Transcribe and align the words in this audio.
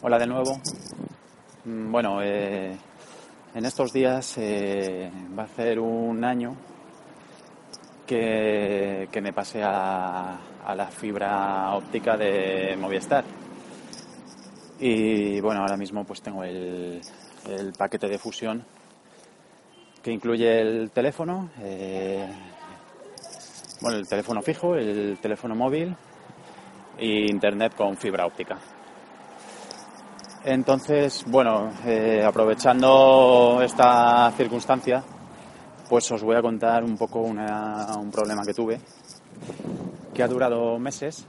Hola 0.00 0.18
de 0.18 0.26
nuevo. 0.26 0.60
Mm, 1.64 1.90
Bueno, 1.90 2.20
eh, 2.22 2.76
en 3.54 3.64
estos 3.66 3.92
días 3.92 4.34
eh, 4.38 5.10
va 5.36 5.42
a 5.44 5.48
ser 5.48 5.80
un 5.80 6.24
año 6.24 6.54
que, 8.06 9.08
que 9.10 9.20
me 9.20 9.32
pasé 9.32 9.62
a, 9.64 10.38
a 10.64 10.74
la 10.74 10.86
fibra 10.86 11.74
óptica 11.74 12.16
de 12.16 12.76
Movistar. 12.78 13.24
Y 14.78 15.40
bueno, 15.40 15.62
ahora 15.62 15.76
mismo 15.76 16.04
pues 16.04 16.22
tengo 16.22 16.44
el, 16.44 17.00
el 17.48 17.72
paquete 17.72 18.06
de 18.08 18.18
fusión 18.18 18.64
que 20.02 20.12
incluye 20.12 20.60
el 20.60 20.90
teléfono, 20.92 21.50
eh, 21.60 22.24
bueno, 23.80 23.98
el 23.98 24.06
teléfono 24.06 24.42
fijo, 24.42 24.76
el 24.76 25.18
teléfono 25.20 25.56
móvil 25.56 25.96
e 26.96 27.26
internet 27.28 27.74
con 27.74 27.96
fibra 27.96 28.24
óptica. 28.26 28.58
Entonces, 30.44 31.24
bueno, 31.26 31.70
eh, 31.84 32.24
aprovechando 32.26 33.60
esta 33.62 34.30
circunstancia, 34.36 35.02
pues 35.88 36.10
os 36.12 36.22
voy 36.22 36.36
a 36.36 36.42
contar 36.42 36.84
un 36.84 36.96
poco 36.96 37.20
una- 37.20 37.96
un 37.98 38.10
problema 38.10 38.42
que 38.44 38.54
tuve, 38.54 38.80
que 40.14 40.22
ha 40.22 40.28
durado 40.28 40.78
meses 40.78 41.26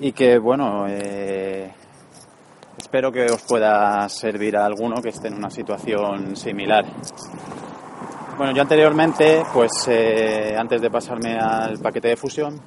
y 0.00 0.12
que, 0.12 0.38
bueno, 0.38 0.86
eh, 0.88 1.70
espero 2.78 3.12
que 3.12 3.26
os 3.26 3.42
pueda 3.42 4.08
servir 4.08 4.56
a 4.56 4.64
alguno 4.64 5.00
que 5.02 5.10
esté 5.10 5.28
en 5.28 5.34
una 5.34 5.50
situación 5.50 6.34
similar. 6.36 6.84
Bueno, 8.36 8.52
yo 8.52 8.62
anteriormente, 8.62 9.42
pues 9.52 9.70
eh, 9.88 10.54
antes 10.58 10.80
de 10.80 10.90
pasarme 10.90 11.38
al 11.38 11.78
paquete 11.78 12.08
de 12.08 12.16
fusión, 12.16 12.60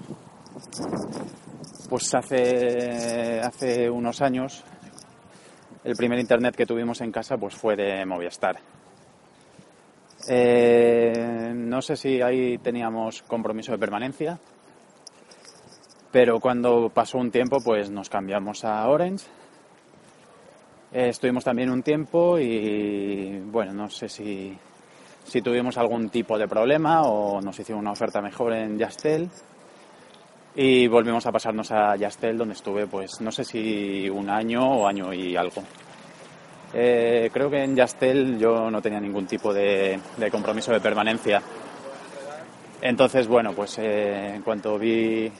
pues 1.89 2.13
hace, 2.13 3.41
hace 3.41 3.89
unos 3.89 4.21
años 4.21 4.63
el 5.83 5.95
primer 5.95 6.19
internet 6.19 6.55
que 6.55 6.65
tuvimos 6.65 7.01
en 7.01 7.11
casa 7.11 7.37
pues 7.37 7.55
fue 7.55 7.75
de 7.75 8.05
Movistar. 8.05 8.59
Eh, 10.27 11.51
no 11.55 11.81
sé 11.81 11.95
si 11.95 12.21
ahí 12.21 12.57
teníamos 12.59 13.23
compromiso 13.23 13.71
de 13.71 13.79
permanencia, 13.79 14.39
pero 16.11 16.39
cuando 16.39 16.89
pasó 16.89 17.17
un 17.17 17.31
tiempo 17.31 17.57
pues 17.63 17.89
nos 17.89 18.09
cambiamos 18.09 18.63
a 18.63 18.87
Orange. 18.87 19.25
Eh, 20.91 21.09
estuvimos 21.09 21.43
también 21.43 21.69
un 21.69 21.81
tiempo 21.81 22.37
y 22.37 23.39
bueno, 23.45 23.73
no 23.73 23.89
sé 23.89 24.09
si, 24.09 24.55
si 25.23 25.41
tuvimos 25.41 25.77
algún 25.77 26.09
tipo 26.09 26.37
de 26.37 26.47
problema 26.47 27.03
o 27.03 27.41
nos 27.41 27.59
hicieron 27.59 27.81
una 27.81 27.91
oferta 27.91 28.21
mejor 28.21 28.53
en 28.53 28.77
Yastel 28.77 29.29
y 30.55 30.87
volvimos 30.87 31.25
a 31.25 31.31
pasarnos 31.31 31.71
a 31.71 31.95
Yastel 31.95 32.37
donde 32.37 32.53
estuve 32.55 32.87
pues 32.87 33.21
no 33.21 33.31
sé 33.31 33.43
si 33.45 34.09
un 34.09 34.29
año 34.29 34.65
o 34.67 34.87
año 34.87 35.13
y 35.13 35.35
algo. 35.35 35.63
Eh, 36.73 37.29
creo 37.33 37.49
que 37.49 37.63
en 37.63 37.75
Yastel 37.75 38.37
yo 38.37 38.69
no 38.69 38.81
tenía 38.81 38.99
ningún 38.99 39.25
tipo 39.25 39.53
de, 39.53 39.99
compromiso 40.31 40.71
de 40.71 40.79
permanencia. 40.79 41.41
Entonces, 42.81 43.27
bueno, 43.27 43.53
pues 43.53 43.77
eh, 43.79 44.35
en 44.35 44.41
cuanto 44.41 44.77
vi 44.77 45.31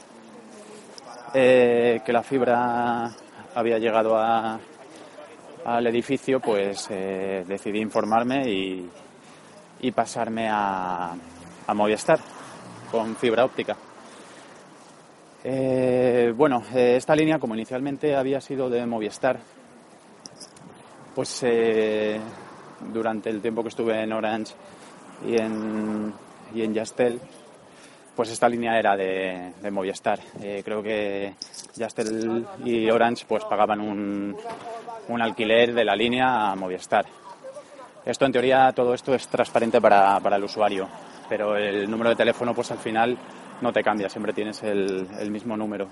eh, 1.34 2.02
que 2.06 2.14
la 2.14 2.24
fibra 2.24 3.12
había 3.56 3.78
llegado 3.78 4.18
a- 4.18 4.60
al 5.66 5.88
edificio, 5.88 6.40
pues 6.40 6.88
decidí 6.90 7.80
informarme 7.80 8.50
y, 8.50 8.90
y 9.82 9.92
pasarme 9.92 10.48
a, 10.50 11.14
a 11.68 11.74
Movistar 11.74 12.20
con 12.90 13.16
fibra 13.18 13.46
óptica. 13.46 13.76
Eh, 15.44 16.34
bueno, 16.36 16.64
eh, 16.74 16.96
esta 16.98 17.16
línea, 17.16 17.40
como 17.40 17.56
inicialmente 17.56 18.16
había 18.16 18.42
sido 18.42 18.70
de 18.70 18.86
Movistar, 18.86 19.40
pues 21.16 21.44
eh, 21.44 22.20
durante 22.92 23.30
el 23.30 23.42
tiempo 23.42 23.64
que 23.64 23.70
estuve 23.70 24.02
en 24.04 24.12
Orange 24.12 24.54
y 25.26 25.40
en, 25.40 26.14
y 26.54 26.62
en 26.62 26.74
Yastel, 26.74 27.20
pues 28.16 28.32
esta 28.32 28.50
línea 28.50 28.78
era 28.78 28.98
de, 28.98 29.54
de 29.62 29.72
Movistar. 29.72 30.20
Eh, 30.42 30.62
creo 30.64 30.84
que 30.84 31.36
Yastel 31.76 32.46
y 32.66 32.90
Orange 32.90 33.26
pues 33.26 33.46
pagaban 33.46 33.80
un, 33.80 34.36
un 35.08 35.22
alquiler 35.22 35.74
de 35.74 35.86
la 35.86 35.96
línea 35.96 36.52
a 36.52 36.56
Movistar. 36.56 37.06
Esto 38.06 38.26
en 38.26 38.32
teoría 38.32 38.74
todo 38.74 38.94
esto 38.94 39.14
es 39.14 39.28
transparente 39.30 39.80
para, 39.80 40.20
para 40.20 40.36
el 40.36 40.44
usuario, 40.44 40.88
pero 41.30 41.56
el 41.56 41.90
número 41.90 42.10
de 42.10 42.16
teléfono 42.18 42.54
pues 42.54 42.72
al 42.72 42.80
final 42.80 43.18
no 43.62 43.72
te 43.74 43.84
cambia, 43.84 44.10
siempre 44.10 44.34
tienes 44.34 44.62
el, 44.64 45.32
mismo 45.32 45.58
número. 45.58 45.88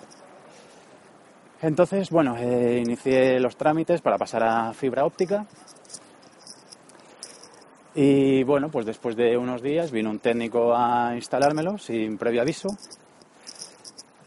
Entonces, 1.61 2.09
bueno, 2.09 2.35
eh, 2.37 2.81
inicié 2.85 3.39
los 3.39 3.57
trámites 3.57 4.01
para 4.01 4.17
pasar 4.17 4.43
a 4.43 4.73
fibra 4.73 5.05
óptica. 5.05 5.45
Y 7.95 8.43
bueno, 8.43 8.69
pues 8.69 8.85
después 8.85 9.15
de 9.15 9.35
unos 9.37 9.61
días 9.61 9.91
vino 9.91 10.11
un 10.11 10.19
técnico 10.19 10.75
a 10.75 11.15
instalármelo 11.15 11.79
sin 11.79 12.17
previo 12.17 12.41
aviso. 12.41 12.69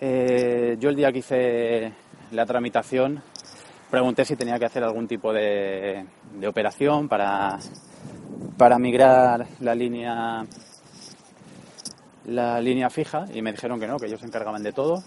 Eh, 0.01 0.77
yo 0.81 0.89
el 0.89 0.97
día 0.97 1.12
que 1.12 1.19
hice 1.19 1.93
la 2.33 2.47
tramitación 2.47 3.22
pregunté 3.91 4.25
si 4.25 4.34
tenía 4.34 4.59
que 4.59 4.65
hacer 4.65 4.83
algún 4.83 5.07
tipo 5.07 5.33
de, 5.33 6.05
de 6.34 6.49
operación 6.49 7.09
para, 7.09 7.59
para 8.57 8.78
migrar 8.78 9.47
la 9.61 9.75
línea 9.75 10.45
la 12.26 12.60
línea 12.60 12.91
fija 12.91 13.26
y 13.32 13.42
me 13.42 13.53
dijeron 13.53 13.81
que 13.81 13.86
no, 13.86 13.97
que 13.97 14.06
ellos 14.06 14.20
se 14.20 14.26
encargaban 14.26 14.62
de 14.62 14.72
todo. 14.72 15.03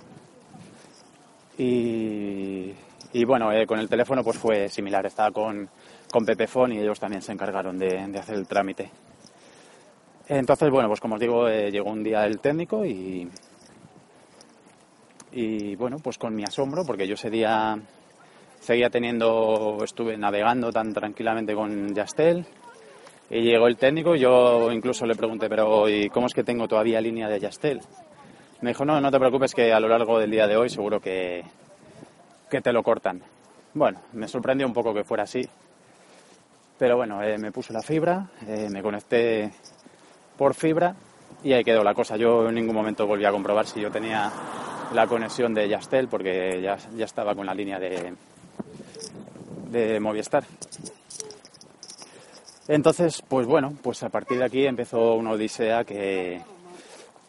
Y, 1.58 2.74
y 3.14 3.26
bueno, 3.26 3.52
eh, 3.52 3.68
con 3.68 3.80
el 3.80 3.88
teléfono 3.88 4.24
pues 4.24 4.38
fue 4.38 4.70
similar, 4.70 5.06
estaba 5.06 5.32
con, 5.32 5.70
con 6.12 6.26
y 6.72 6.80
ellos 6.80 7.00
también 7.00 7.22
se 7.22 7.32
encargaron 7.32 7.78
de, 7.78 8.08
de 8.08 8.20
hacer 8.20 8.36
el 8.36 8.48
trámite. 8.48 8.90
Entonces, 10.28 10.70
bueno, 10.70 10.88
pues 10.88 11.00
como 11.00 11.16
os 11.16 11.22
digo, 11.22 11.48
eh, 11.48 11.70
llegó 11.70 11.92
un 11.92 12.04
día 12.04 12.26
el 12.26 12.40
técnico 12.40 12.86
y, 12.86 13.30
y 15.32 15.76
bueno, 15.76 15.98
pues 16.00 16.18
con 16.18 16.34
mi 16.34 16.44
asombro, 16.44 16.86
porque 16.86 17.08
yo 17.08 17.16
ese 17.16 17.30
día 17.30 17.78
seguía 18.60 18.90
teniendo, 18.90 19.78
estuve 19.84 20.18
navegando 20.18 20.72
tan 20.72 20.94
tranquilamente 20.94 21.54
con 21.54 21.94
Yastel 21.94 22.46
y 23.30 23.42
llegó 23.42 23.68
el 23.68 23.78
técnico, 23.78 24.16
yo 24.16 24.72
incluso 24.72 25.06
le 25.06 25.16
pregunté, 25.16 25.50
pero 25.50 25.90
¿y 25.90 26.10
cómo 26.10 26.28
es 26.28 26.34
que 26.34 26.44
tengo 26.44 26.68
todavía 26.68 27.02
línea 27.02 27.28
de 27.28 27.40
Yastel? 27.40 27.82
Me 28.62 28.70
dijo, 28.70 28.86
no, 28.86 29.02
no 29.02 29.12
te 29.12 29.20
preocupes 29.20 29.54
que 29.54 29.74
a 29.74 29.80
lo 29.80 29.88
largo 29.88 30.20
del 30.20 30.32
día 30.32 30.48
de 30.48 30.56
hoy 30.56 30.70
seguro 30.70 31.00
que, 31.00 31.44
que 32.50 32.62
te 32.62 32.72
lo 32.72 32.84
cortan. 32.84 33.22
Bueno, 33.74 34.00
me 34.14 34.28
sorprendió 34.28 34.68
un 34.68 34.74
poco 34.74 34.94
que 34.94 35.04
fuera 35.04 35.24
así. 35.24 35.42
Pero 36.78 36.96
bueno, 36.98 37.22
eh, 37.24 37.38
me 37.38 37.52
puse 37.52 37.74
la 37.74 37.82
fibra, 37.82 38.30
eh, 38.48 38.68
me 38.70 38.82
conecté 38.82 39.52
por 40.38 40.54
fibra 40.54 40.96
y 41.44 41.54
ahí 41.54 41.64
quedó 41.64 41.84
la 41.84 41.94
cosa. 41.94 42.18
Yo 42.18 42.48
en 42.48 42.56
ningún 42.56 42.76
momento 42.76 43.08
volví 43.08 43.26
a 43.26 43.32
comprobar 43.32 43.66
si 43.66 43.82
yo 43.82 43.92
tenía 43.92 44.32
la 44.94 45.08
conexión 45.08 45.54
de 45.54 45.68
Yastel 45.68 46.08
porque 46.08 46.62
ya, 46.62 46.78
ya 46.96 47.06
estaba 47.06 47.36
con 47.36 47.46
la 47.46 47.54
línea 47.54 47.80
de, 47.80 48.14
de 49.70 50.00
Movistar. 50.00 50.44
Entonces, 52.68 53.22
pues 53.28 53.46
bueno, 53.46 53.74
pues 53.82 54.04
a 54.04 54.10
partir 54.10 54.40
de 54.40 54.46
aquí 54.46 54.66
empezó 54.66 55.16
una 55.16 55.32
odisea 55.32 55.84
que, 55.84 56.42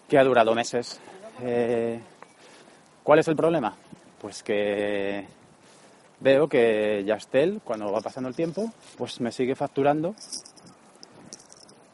que 0.09 0.19
ha 0.19 0.25
durado 0.25 0.55
meses. 0.55 1.01
Eh, 1.43 2.01
¿Cuál 3.03 3.19
es 3.19 3.29
el 3.29 3.37
problema? 3.37 3.75
Pues 4.21 4.43
que 4.43 5.27
veo 6.21 6.49
que 6.49 7.03
Yastel, 7.05 7.61
cuando 7.65 7.91
va 7.91 8.01
pasando 8.01 8.29
el 8.29 8.37
tiempo, 8.37 8.73
pues 8.97 9.21
me 9.21 9.33
sigue 9.33 9.55
facturando 9.55 10.15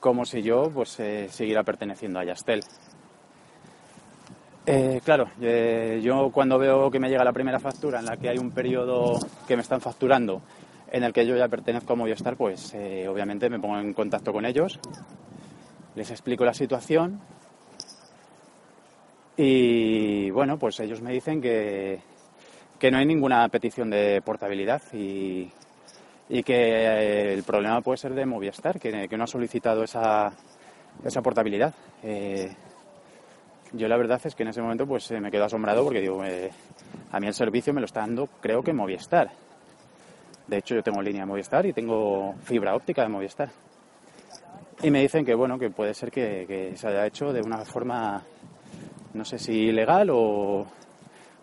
como 0.00 0.24
si 0.24 0.42
yo 0.42 0.70
pues 0.70 0.98
eh, 1.00 1.28
siguiera 1.30 1.62
perteneciendo 1.62 2.18
a 2.18 2.24
Yastel. 2.24 2.62
Eh, 4.66 5.00
claro, 5.04 5.28
eh, 5.40 6.00
yo 6.02 6.30
cuando 6.30 6.58
veo 6.58 6.90
que 6.90 6.98
me 6.98 7.08
llega 7.08 7.24
la 7.24 7.32
primera 7.32 7.58
factura 7.58 7.98
en 7.98 8.06
la 8.06 8.16
que 8.16 8.28
hay 8.28 8.38
un 8.38 8.50
periodo 8.50 9.18
que 9.46 9.56
me 9.56 9.62
están 9.62 9.80
facturando 9.80 10.42
en 10.90 11.04
el 11.04 11.12
que 11.12 11.26
yo 11.26 11.36
ya 11.36 11.48
pertenezco 11.48 11.92
a 11.92 11.96
Movistar, 11.96 12.36
pues 12.36 12.74
eh, 12.74 13.06
obviamente 13.08 13.48
me 13.48 13.60
pongo 13.60 13.78
en 13.78 13.92
contacto 13.94 14.32
con 14.32 14.44
ellos, 14.44 14.78
les 15.94 16.10
explico 16.10 16.44
la 16.44 16.54
situación 16.54 17.20
y 19.36 20.30
bueno, 20.30 20.58
pues 20.58 20.80
ellos 20.80 21.00
me 21.00 21.12
dicen 21.12 21.40
que, 21.40 22.00
que 22.78 22.90
no 22.90 22.98
hay 22.98 23.06
ninguna 23.06 23.48
petición 23.48 23.88
de 23.90 24.20
portabilidad 24.24 24.82
y, 24.92 25.50
y 26.28 26.42
que 26.42 26.54
eh, 26.54 27.34
el 27.34 27.42
problema 27.44 27.80
puede 27.80 27.98
ser 27.98 28.14
de 28.14 28.26
Movistar, 28.26 28.78
que, 28.78 29.08
que 29.08 29.16
no 29.16 29.24
ha 29.24 29.28
solicitado 29.28 29.84
esa, 29.84 30.32
esa 31.04 31.22
portabilidad. 31.22 31.72
Eh, 32.02 32.50
yo 33.72 33.86
la 33.86 33.96
verdad 33.96 34.20
es 34.24 34.34
que 34.34 34.42
en 34.42 34.48
ese 34.48 34.60
momento 34.60 34.86
pues 34.86 35.10
me 35.12 35.30
quedo 35.30 35.44
asombrado 35.44 35.84
porque 35.84 36.00
digo, 36.00 36.22
a 37.12 37.20
mí 37.20 37.26
el 37.26 37.34
servicio 37.34 37.72
me 37.72 37.80
lo 37.80 37.86
está 37.86 38.00
dando 38.00 38.26
creo 38.40 38.62
que 38.62 38.72
Movistar. 38.72 39.30
De 40.50 40.58
hecho 40.58 40.74
yo 40.74 40.82
tengo 40.82 41.00
línea 41.00 41.22
de 41.22 41.26
Movistar 41.26 41.64
y 41.64 41.72
tengo 41.72 42.34
fibra 42.42 42.74
óptica 42.74 43.02
de 43.02 43.08
Movistar. 43.08 43.50
Y 44.82 44.90
me 44.90 45.00
dicen 45.00 45.24
que 45.24 45.32
bueno, 45.32 45.60
que 45.60 45.70
puede 45.70 45.94
ser 45.94 46.10
que, 46.10 46.72
se 46.74 46.88
haya 46.88 47.06
hecho 47.06 47.32
de 47.32 47.40
una 47.40 47.64
forma, 47.64 48.24
no 49.14 49.24
sé 49.24 49.38
si 49.38 49.52
ilegal 49.52 50.10
o, 50.10 50.66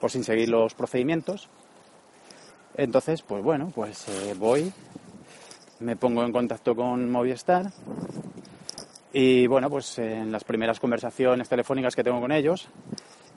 o 0.02 0.10
sin 0.10 0.26
seguir 0.26 0.50
los 0.50 0.74
procedimientos. 0.74 1.48
Entonces, 2.76 3.22
pues 3.22 3.42
bueno, 3.42 3.72
pues 3.74 4.10
eh, 4.10 4.36
voy, 4.38 4.74
me 5.80 5.96
pongo 5.96 6.26
en 6.26 6.34
contacto 6.34 6.76
con 6.76 7.10
Movistar 7.10 7.72
y 9.14 9.48
bueno, 9.48 9.70
pues 9.70 10.00
en 10.00 10.34
las 10.34 10.44
primeras 10.44 10.82
conversaciones 10.82 11.48
telefónicas 11.48 11.96
que 11.96 12.04
tengo 12.04 12.20
con 12.20 12.34
ellos, 12.34 12.68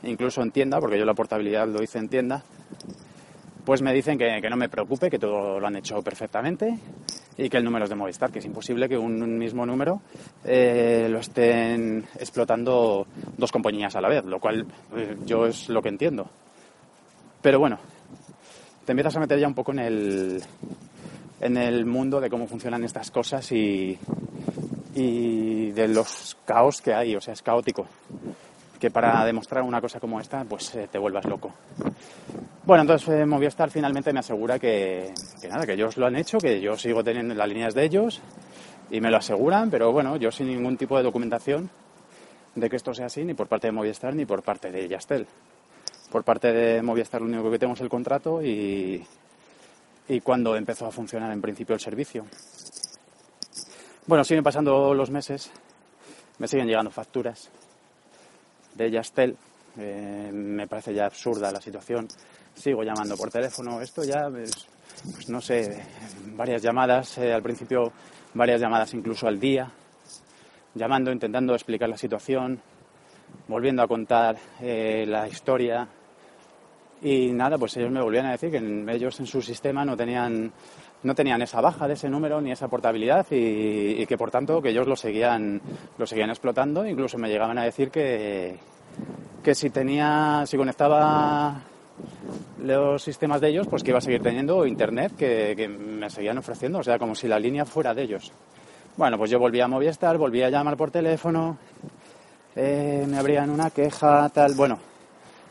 incluso 0.02 0.42
en 0.42 0.50
tienda, 0.50 0.80
porque 0.80 0.98
yo 0.98 1.04
la 1.04 1.14
portabilidad 1.14 1.68
lo 1.68 1.80
hice 1.80 1.98
en 1.98 2.08
tienda, 2.08 2.42
pues 3.64 3.82
me 3.82 3.92
dicen 3.92 4.18
que, 4.18 4.40
no 4.48 4.56
me 4.56 4.68
preocupe, 4.68 5.10
que 5.10 5.18
todo 5.18 5.60
lo 5.60 5.66
han 5.66 5.76
hecho 5.76 6.02
perfectamente 6.02 6.78
y 7.36 7.48
que 7.48 7.56
el 7.56 7.64
número 7.64 7.84
es 7.84 7.90
de 7.90 7.96
Movistar, 7.96 8.30
que 8.30 8.38
es 8.38 8.44
imposible 8.44 8.88
que 8.88 8.98
un 8.98 9.38
mismo 9.38 9.64
número 9.64 10.00
eh, 10.44 11.06
lo 11.10 11.18
estén 11.20 12.04
explotando 12.18 13.06
dos 13.36 13.52
compañías 13.52 13.94
a 13.96 14.00
la 14.00 14.08
vez, 14.08 14.24
lo 14.24 14.38
cual 14.40 14.66
eh, 14.96 15.16
yo 15.24 15.46
es 15.46 15.68
lo 15.68 15.82
que 15.82 15.88
entiendo. 15.88 16.28
Pero 17.42 17.58
bueno, 17.58 17.78
te 18.84 18.92
empiezas 18.92 19.16
a 19.16 19.20
meter 19.20 19.38
ya 19.38 19.46
un 19.46 19.54
poco 19.54 19.72
en 19.72 19.78
el, 19.78 20.42
en 21.40 21.56
el 21.56 21.86
mundo 21.86 22.20
de 22.20 22.28
cómo 22.28 22.46
funcionan 22.46 22.84
estas 22.84 23.10
cosas 23.10 23.50
y, 23.52 23.98
y 24.94 25.70
de 25.70 25.88
los 25.88 26.36
caos 26.44 26.80
que 26.80 26.92
hay, 26.92 27.14
o 27.16 27.20
sea, 27.20 27.34
es 27.34 27.42
caótico. 27.42 27.86
Que 28.78 28.90
para 28.90 29.24
demostrar 29.24 29.62
una 29.62 29.80
cosa 29.80 30.00
como 30.00 30.20
esta, 30.20 30.44
pues 30.44 30.74
eh, 30.74 30.88
te 30.90 30.98
vuelvas 30.98 31.24
loco. 31.26 31.52
Bueno, 32.70 32.82
entonces 32.82 33.08
eh, 33.08 33.26
Movistar 33.26 33.68
finalmente 33.68 34.12
me 34.12 34.20
asegura 34.20 34.56
que, 34.56 35.12
nada, 35.48 35.66
que 35.66 35.72
ellos 35.72 35.96
lo 35.96 36.06
han 36.06 36.14
hecho, 36.14 36.38
que 36.38 36.60
yo 36.60 36.76
sigo 36.76 37.02
teniendo 37.02 37.34
las 37.34 37.48
líneas 37.48 37.74
de 37.74 37.82
ellos 37.82 38.20
y 38.92 39.00
me 39.00 39.10
lo 39.10 39.16
aseguran, 39.16 39.68
pero 39.70 39.90
bueno, 39.90 40.16
yo 40.18 40.30
sin 40.30 40.46
ningún 40.46 40.76
tipo 40.76 40.96
de 40.96 41.02
documentación 41.02 41.68
de 42.54 42.70
que 42.70 42.76
esto 42.76 42.94
sea 42.94 43.06
así, 43.06 43.24
ni 43.24 43.34
por 43.34 43.48
parte 43.48 43.66
de 43.66 43.72
Movistar 43.72 44.14
ni 44.14 44.24
por 44.24 44.44
parte 44.44 44.70
de 44.70 44.86
Yastel. 44.86 45.26
Por 46.12 46.22
parte 46.22 46.52
de 46.52 46.80
Movistar 46.80 47.20
lo 47.22 47.26
único 47.26 47.50
que 47.50 47.58
tengo 47.58 47.74
es 47.74 47.80
el 47.80 47.88
contrato 47.88 48.40
y, 48.40 49.04
y 50.06 50.20
cuando 50.20 50.54
empezó 50.54 50.86
a 50.86 50.92
funcionar 50.92 51.32
en 51.32 51.42
principio 51.42 51.74
el 51.74 51.80
servicio. 51.80 52.24
Bueno, 54.06 54.22
siguen 54.22 54.44
pasando 54.44 54.94
los 54.94 55.10
meses, 55.10 55.50
me 56.38 56.46
siguen 56.46 56.68
llegando 56.68 56.92
facturas 56.92 57.50
de 58.76 58.92
Yastel, 58.92 59.36
eh, 59.76 60.30
me 60.32 60.68
parece 60.68 60.94
ya 60.94 61.06
absurda 61.06 61.50
la 61.50 61.60
situación, 61.60 62.06
sigo 62.60 62.82
llamando 62.82 63.16
por 63.16 63.30
teléfono, 63.30 63.80
esto 63.80 64.04
ya, 64.04 64.28
es, 64.38 64.66
pues 65.14 65.28
no 65.28 65.40
sé, 65.40 65.82
varias 66.36 66.62
llamadas, 66.62 67.18
eh, 67.18 67.32
al 67.32 67.42
principio 67.42 67.92
varias 68.34 68.60
llamadas 68.60 68.92
incluso 68.94 69.26
al 69.26 69.40
día, 69.40 69.70
llamando, 70.74 71.10
intentando 71.10 71.54
explicar 71.54 71.88
la 71.88 71.96
situación, 71.96 72.60
volviendo 73.48 73.82
a 73.82 73.88
contar 73.88 74.36
eh, 74.60 75.04
la 75.06 75.26
historia. 75.28 75.88
Y 77.02 77.32
nada, 77.32 77.56
pues 77.56 77.76
ellos 77.78 77.90
me 77.90 78.02
volvían 78.02 78.26
a 78.26 78.32
decir 78.32 78.50
que 78.50 78.92
ellos 78.92 79.18
en 79.20 79.26
su 79.26 79.40
sistema 79.40 79.84
no 79.84 79.96
tenían 79.96 80.52
no 81.02 81.14
tenían 81.14 81.40
esa 81.40 81.62
baja 81.62 81.88
de 81.88 81.94
ese 81.94 82.10
número 82.10 82.42
ni 82.42 82.52
esa 82.52 82.68
portabilidad 82.68 83.26
y, 83.30 84.04
que 84.04 84.18
por 84.18 84.30
tanto 84.30 84.60
que 84.60 84.68
ellos 84.68 84.86
lo 84.86 84.96
seguían 84.96 85.62
lo 85.96 86.06
seguían 86.06 86.28
explotando. 86.28 86.86
Incluso 86.86 87.16
me 87.16 87.28
llegaban 87.28 87.56
a 87.56 87.64
decir 87.64 87.90
que 87.90 88.58
que 89.42 89.54
si 89.54 89.70
tenía 89.70 90.44
si 90.44 90.58
conectaba 90.58 91.62
los 92.62 93.02
sistemas 93.02 93.40
de 93.40 93.48
ellos 93.48 93.66
pues 93.68 93.82
que 93.82 93.90
iba 93.90 93.98
a 93.98 94.02
seguir 94.02 94.22
teniendo 94.22 94.66
internet 94.66 95.12
que, 95.16 95.68
me 95.68 96.10
seguían 96.10 96.38
ofreciendo 96.38 96.78
o 96.78 96.82
sea 96.82 96.98
como 96.98 97.14
si 97.14 97.28
la 97.28 97.38
línea 97.38 97.64
fuera 97.64 97.94
de 97.94 98.02
ellos. 98.02 98.32
Bueno 98.96 99.18
pues 99.18 99.30
yo 99.30 99.38
volví 99.38 99.60
a 99.60 99.68
Movistar 99.68 100.18
volví 100.18 100.42
a 100.42 100.50
llamar 100.50 100.76
por 100.76 100.90
teléfono 100.90 101.58
eh, 102.56 103.06
me 103.08 103.18
abrían 103.18 103.50
una 103.50 103.70
queja 103.70 104.28
tal 104.30 104.54
bueno 104.54 104.78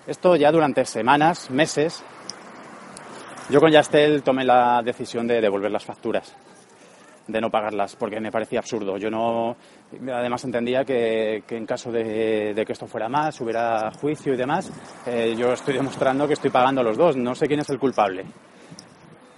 esto 0.05 0.35
ya 0.35 0.51
durante 0.51 0.85
semanas 0.85 1.49
meses 1.49 2.03
yo 3.49 3.59
con 3.59 3.71
Yastel 3.71 4.21
tomé 4.21 4.45
la 4.45 4.83
decisión 4.83 5.25
de 5.25 5.41
devolver 5.41 5.71
las 5.71 5.83
facturas, 5.83 6.35
de 7.29 7.41
no 7.41 7.49
pagarlas, 7.49 7.95
porque 7.95 8.19
me 8.19 8.31
parecía 8.31 8.59
absurdo. 8.59 8.97
Yo 8.97 9.09
no, 9.09 9.55
además 10.11 10.43
entendía 10.43 10.83
que, 10.83 11.43
en 11.49 11.65
caso 11.65 11.91
de, 11.91 12.63
que 12.65 12.73
esto 12.73 12.87
fuera 12.87 13.07
más, 13.07 13.39
hubiera 13.41 13.91
juicio 13.91 14.33
y 14.33 14.37
demás, 14.37 14.71
eh, 15.05 15.35
yo 15.37 15.53
estoy 15.53 15.75
demostrando 15.75 16.27
que 16.27 16.33
estoy 16.33 16.49
pagando 16.49 16.83
los 16.83 16.97
dos. 16.97 17.15
No 17.15 17.35
sé 17.35 17.47
quién 17.47 17.59
es 17.59 17.69
el 17.69 17.79
culpable, 17.79 18.25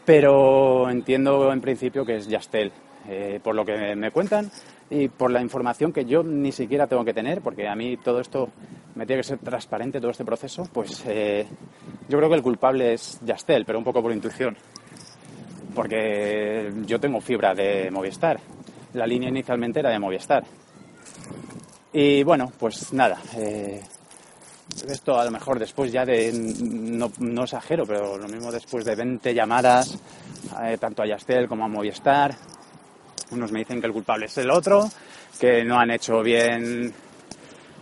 pero 0.06 0.90
entiendo 0.90 1.52
en 1.52 1.62
principio 1.62 2.06
que 2.06 2.18
es 2.18 2.28
Yastel. 2.28 2.72
Eh, 3.10 3.40
por 3.44 3.56
lo 3.56 3.66
que 3.66 3.96
me 3.96 4.12
cuentan 4.12 4.52
y 4.88 5.08
por 5.08 5.32
la 5.32 5.42
información 5.42 5.92
que 5.92 6.06
yo 6.06 6.22
ni 6.22 6.52
siquiera 6.52 6.86
tengo 6.86 7.04
que 7.04 7.16
tener, 7.16 7.42
porque 7.42 7.68
a 7.68 7.76
mí 7.76 7.98
todo 7.98 8.20
esto 8.20 8.50
me 8.94 9.08
tiene 9.08 9.22
que 9.22 9.28
ser 9.28 9.40
transparente, 9.40 10.00
todo 10.00 10.12
este 10.12 10.24
proceso, 10.24 10.70
pues 10.72 11.04
eh, 11.08 11.48
yo 12.08 12.18
creo 12.20 12.30
que 12.30 12.36
el 12.36 12.44
culpable 12.44 12.94
es 12.94 13.20
Yastel, 13.26 13.66
pero 13.66 13.80
un 13.80 13.84
poco 13.84 14.04
por 14.04 14.12
intuición. 14.12 14.56
Porque 15.74 16.72
yo 16.86 17.00
tengo 17.00 17.22
fibra 17.22 17.54
de 17.54 17.90
Movistar. 17.92 18.40
La 18.94 19.08
línea 19.08 19.30
inicialmente 19.30 19.80
era 19.80 19.90
de 19.90 20.00
Movistar. 20.00 20.44
Y 21.94 22.24
bueno, 22.24 22.52
pues 22.58 22.94
nada. 22.94 23.20
Eh, 23.38 23.82
esto 24.88 25.20
a 25.20 25.26
lo 25.26 25.32
mejor 25.32 25.60
después 25.60 25.92
ya 25.92 26.06
de, 26.06 26.32
no, 26.34 27.12
no, 27.20 27.44
exagero, 27.44 27.86
pero 27.86 28.18
lo 28.18 28.28
mismo 28.28 28.52
después 28.52 28.86
de 28.86 28.96
20 28.96 29.34
llamadas, 29.34 29.98
tanto 30.80 31.04
a 31.04 31.08
Yastel 31.08 31.48
como 31.48 31.66
a 31.66 31.68
Movistar, 31.68 32.36
unos 33.32 33.52
me 33.52 33.60
dicen 33.60 33.80
que 33.80 33.88
el 33.88 33.94
culpable 33.94 34.26
es 34.26 34.38
el 34.38 34.50
otro, 34.50 34.90
que 35.40 35.64
no 35.64 35.80
han 35.80 35.92
hecho 35.92 36.22
bien 36.22 36.94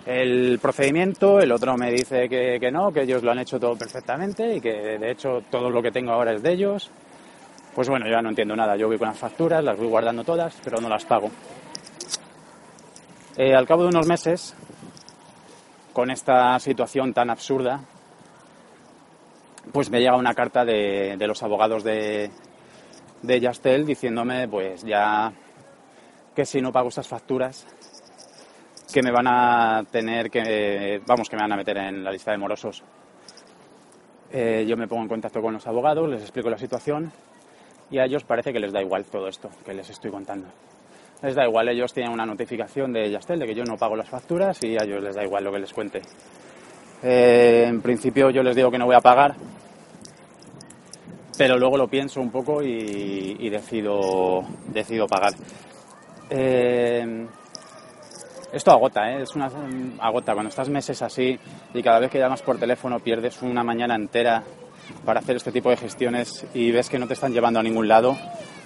el 0.05 0.59
procedimiento, 0.59 1.39
el 1.39 1.51
otro 1.51 1.77
me 1.77 1.91
dice 1.91 2.27
que, 2.27 2.57
que, 2.59 2.71
no, 2.71 2.91
que 2.91 3.03
ellos 3.03 3.21
lo 3.21 3.31
han 3.31 3.39
hecho 3.39 3.59
todo 3.59 3.75
perfectamente 3.75 4.55
y 4.55 4.61
que 4.61 4.97
de 4.97 5.11
hecho 5.11 5.43
todo 5.51 5.69
lo 5.69 5.81
que 5.81 5.91
tengo 5.91 6.11
ahora 6.11 6.33
es 6.33 6.41
de 6.41 6.53
ellos. 6.53 6.89
Pues 7.79 7.87
bueno, 7.87 8.07
yo 8.07 8.11
ya 8.11 8.21
no 8.21 8.27
entiendo 8.27 8.57
nada. 8.57 8.75
Yo 8.75 8.87
voy 8.87 8.97
con 8.97 9.07
las 9.07 9.17
facturas, 9.17 9.63
las 9.63 9.77
voy 9.77 9.87
guardando 9.87 10.25
todas, 10.25 10.53
pero 10.65 10.81
no 10.81 10.89
las 10.89 11.05
pago. 11.05 11.31
Eh, 13.37 13.55
al 13.55 13.65
cabo 13.65 13.83
de 13.83 13.87
unos 13.87 14.05
meses, 14.05 14.53
con 15.93 16.11
esta 16.11 16.59
situación 16.59 17.13
tan 17.13 17.29
absurda, 17.29 17.79
pues 19.71 19.89
me 19.89 20.01
llega 20.01 20.17
una 20.17 20.33
carta 20.33 20.65
de, 20.65 21.15
los 21.25 21.41
abogados 21.41 21.85
de, 21.85 22.29
de 23.21 23.39
Yastel 23.39 23.85
diciéndome 23.85 24.49
pues 24.49 24.83
ya 24.83 25.31
que 26.35 26.45
si 26.45 26.59
no 26.59 26.73
pago 26.73 26.89
esas 26.89 27.07
facturas 27.07 27.65
que 28.93 29.01
me 29.01 29.11
van 29.11 29.27
a 29.29 29.85
tener 29.89 30.29
que, 30.29 31.01
vamos, 31.07 31.29
que 31.29 31.37
me 31.37 31.43
van 31.43 31.53
a 31.53 31.55
meter 31.55 31.77
en 31.77 32.03
la 32.03 32.11
lista 32.11 32.31
de 32.31 32.39
morosos. 32.39 32.83
Eh, 34.33 34.65
yo 34.67 34.75
me 34.75 34.85
pongo 34.85 35.03
en 35.03 35.07
contacto 35.07 35.41
con 35.41 35.53
los 35.53 35.65
abogados, 35.65 36.09
les 36.09 36.23
explico 36.23 36.49
la 36.49 36.57
situación 36.57 37.13
y 37.91 37.99
a 37.99 38.05
ellos 38.05 38.23
parece 38.23 38.53
que 38.53 38.59
les 38.59 38.71
da 38.71 38.81
igual 38.81 39.05
todo 39.05 39.27
esto 39.27 39.49
que 39.65 39.73
les 39.73 39.89
estoy 39.89 40.11
contando. 40.11 40.47
Les 41.21 41.35
da 41.35 41.45
igual, 41.45 41.67
ellos 41.69 41.93
tienen 41.93 42.13
una 42.13 42.25
notificación 42.25 42.93
de 42.93 43.09
Yastel 43.11 43.39
de 43.39 43.45
que 43.45 43.55
yo 43.55 43.63
no 43.63 43.77
pago 43.77 43.95
las 43.95 44.09
facturas 44.09 44.61
y 44.63 44.77
a 44.77 44.83
ellos 44.83 45.03
les 45.03 45.15
da 45.15 45.23
igual 45.23 45.43
lo 45.43 45.51
que 45.51 45.59
les 45.59 45.73
cuente. 45.73 46.01
Eh, 47.03 47.65
en 47.67 47.81
principio 47.81 48.29
yo 48.29 48.43
les 48.43 48.55
digo 48.55 48.71
que 48.71 48.77
no 48.77 48.85
voy 48.85 48.95
a 48.95 49.01
pagar 49.01 49.35
pero 51.39 51.57
luego 51.57 51.77
lo 51.77 51.87
pienso 51.87 52.19
un 52.19 52.31
poco 52.31 52.61
y, 52.61 53.49
decido, 53.49 54.41
decido 54.73 55.07
pagar. 55.07 55.31
Eh, 56.29 57.25
esto 58.51 58.71
agota, 58.71 59.09
¿eh? 59.09 59.21
es 59.21 59.33
una 59.37 59.49
agota. 59.99 60.33
Cuando 60.33 60.49
estás 60.49 60.67
meses 60.67 61.01
así 61.01 61.39
y 61.73 61.81
cada 61.81 61.99
vez 61.99 62.11
que 62.11 62.19
llamas 62.19 62.41
por 62.41 62.59
teléfono 62.59 62.99
pierdes 62.99 63.41
una 63.41 63.63
mañana 63.63 63.95
entera 63.95 64.43
para 65.05 65.19
hacer 65.19 65.35
este 65.35 65.51
tipo 65.51 65.69
de 65.69 65.77
gestiones 65.77 66.45
y 66.53 66.71
ves 66.71 66.89
que 66.89 66.99
no 66.99 67.07
te 67.07 67.13
están 67.13 67.33
llevando 67.33 67.59
a 67.59 67.63
ningún 67.63 67.87
lado 67.87 68.17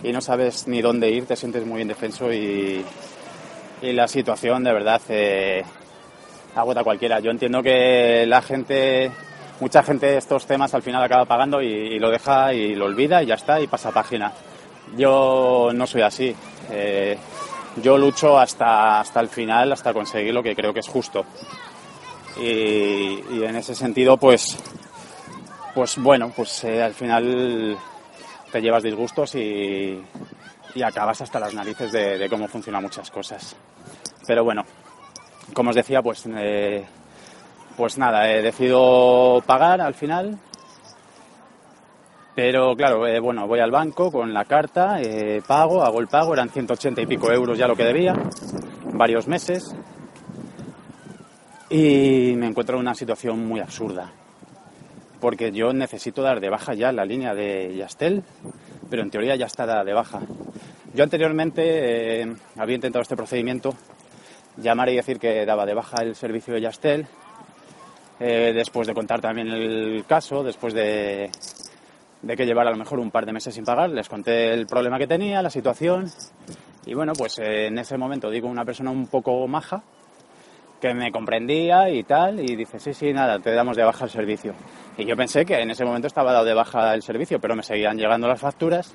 y 0.04 0.12
no 0.12 0.22
sabes 0.22 0.68
ni 0.68 0.82
dónde 0.82 1.10
ir, 1.10 1.26
te 1.26 1.36
sientes 1.36 1.66
muy 1.66 1.82
indefenso 1.82 2.32
y, 2.32 2.84
y 3.82 3.94
la 3.94 4.08
situación 4.08 4.64
de 4.64 4.74
verdad 4.74 5.02
eh, 5.10 5.64
agota 6.56 6.84
cualquiera. 6.84 7.20
Yo 7.20 7.32
entiendo 7.32 7.62
que 7.64 8.26
la 8.28 8.42
gente 8.42 9.12
mucha 9.60 9.84
gente 9.84 10.18
estos 10.18 10.46
temas 10.46 10.74
al 10.74 10.82
final 10.82 11.04
acaba 11.04 11.26
pagando 11.26 11.62
y, 11.62 12.00
lo 12.00 12.10
deja 12.10 12.54
y 12.54 12.76
lo 12.76 12.86
olvida 12.86 13.24
y 13.24 13.28
ya 13.28 13.36
está 13.36 13.62
y 13.62 13.68
pasa 13.68 13.92
página. 13.92 14.34
Yo 14.98 15.72
no 15.74 15.88
soy 15.88 16.02
así. 16.02 16.36
Eh, 16.70 17.18
yo 17.82 17.98
lucho 17.98 18.38
hasta, 18.38 19.00
hasta 19.00 19.20
el 19.20 19.30
final, 19.30 19.72
hasta 19.72 19.94
conseguir 19.94 20.34
lo 20.34 20.44
que 20.44 20.56
creo 20.56 20.74
que 20.74 20.82
es 20.82 20.88
justo. 20.88 21.26
Y, 22.40 23.44
en 23.44 23.56
ese 23.56 23.76
sentido, 23.76 24.18
pues 24.18 24.58
pues 25.74 25.98
bueno, 25.98 26.32
pues 26.36 26.64
eh, 26.64 26.82
al 26.82 26.94
final 26.94 27.78
te 28.54 28.62
llevas 28.62 28.84
disgustos 28.84 29.34
y, 29.34 30.00
acabas 30.84 31.22
hasta 31.22 31.40
las 31.40 31.54
narices 31.54 31.92
de, 31.92 32.28
cómo 32.30 32.48
funcionan 32.48 32.84
muchas 32.84 33.10
cosas. 33.10 33.56
Pero 34.28 34.44
bueno, 34.44 34.64
como 35.54 35.72
os 35.72 35.76
decía, 35.76 36.02
pues, 36.04 36.28
eh, 36.36 36.86
pues 37.76 37.98
nada, 37.98 38.32
he 38.32 38.44
decidido 38.44 39.42
pagar 39.46 39.82
al 39.82 39.96
final. 39.96 40.38
Pero 42.36 42.76
claro, 42.76 43.08
eh, 43.08 43.20
bueno, 43.20 43.48
voy 43.48 43.60
al 43.60 43.72
banco 43.72 44.12
con 44.12 44.34
la 44.34 44.46
carta, 44.46 45.02
eh, 45.02 45.42
pago, 45.48 45.84
hago 45.84 46.00
el 46.00 46.08
pago, 46.08 46.34
eran 46.34 46.50
180 46.50 47.02
y 47.02 47.06
pico 47.06 47.32
euros 47.32 47.58
ya 47.58 47.68
lo 47.68 47.76
que 47.76 47.86
debía, 47.86 48.16
varios 48.94 49.28
meses. 49.28 49.76
Y 51.70 52.34
me 52.36 52.48
encuentro 52.48 52.76
en 52.76 52.82
una 52.82 52.96
situación 52.96 53.46
muy 53.48 53.60
absurda 53.60 54.12
porque 55.24 55.54
yo 55.54 55.72
necesito 55.72 56.22
dar 56.22 56.42
de 56.42 56.50
baja 56.50 56.74
ya 56.74 56.92
la 56.92 57.06
línea 57.06 57.34
de 57.34 57.74
Yastel, 57.78 58.24
pero 58.90 59.04
en 59.04 59.10
teoría 59.10 59.38
ya 59.38 59.46
está 59.46 59.86
de 59.86 59.94
baja. 59.94 60.20
Yo 60.94 61.02
anteriormente 61.02 62.24
eh, 62.24 62.36
había 62.58 62.76
intentado 62.76 63.04
este 63.04 63.16
procedimiento, 63.16 63.74
llamar 64.58 64.90
y 64.90 64.98
decir 64.98 65.20
que 65.20 65.46
daba 65.46 65.66
de 65.66 65.76
baja 65.76 66.04
el 66.04 66.16
servicio 66.16 66.54
de 66.54 66.60
Yastel, 66.60 67.08
eh, 68.20 68.52
después 68.54 68.86
de 68.86 68.94
contar 68.94 69.22
también 69.22 69.48
el 69.48 70.04
caso, 70.06 70.44
después 70.44 70.74
de, 70.74 71.32
de 72.22 72.36
que 72.36 72.46
llevara 72.46 72.68
a 72.68 72.74
lo 72.74 72.80
mejor 72.80 73.00
un 73.00 73.10
par 73.10 73.26
de 73.26 73.32
meses 73.32 73.56
sin 73.56 73.64
pagar, 73.64 73.92
les 73.92 74.10
conté 74.10 74.54
el 74.54 74.68
problema 74.68 75.00
que 75.00 75.08
tenía, 75.08 75.42
la 75.42 75.50
situación, 75.50 76.12
y 76.86 76.96
bueno, 76.96 77.14
pues 77.14 77.40
eh, 77.40 77.68
en 77.68 77.78
ese 77.78 77.98
momento 77.98 78.30
digo 78.30 78.50
una 78.50 78.66
persona 78.66 78.92
un 78.92 79.08
poco 79.08 79.48
maja, 79.48 79.84
que 80.82 80.94
me 80.94 81.14
comprendía 81.14 81.90
y 81.90 82.04
tal, 82.04 82.42
y 82.42 82.58
dice, 82.58 82.78
sí, 82.78 82.94
sí, 82.94 83.14
nada, 83.14 83.40
te 83.40 83.54
damos 83.54 83.78
de 83.78 83.86
baja 83.86 84.04
el 84.04 84.12
servicio. 84.12 84.54
Y 84.98 85.06
yo 85.06 85.16
pensé 85.16 85.46
que 85.46 85.60
en 85.60 85.72
ese 85.72 85.86
momento 85.86 86.08
estaba 86.08 86.32
dado 86.32 86.46
de 86.46 86.54
baja 86.54 86.94
el 86.94 87.02
servicio, 87.02 87.40
pero 87.40 87.56
me 87.56 87.64
seguían 87.64 87.98
llegando 87.98 88.28
las 88.28 88.40
facturas. 88.40 88.94